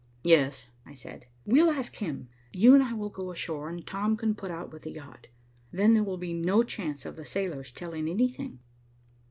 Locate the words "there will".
5.93-6.17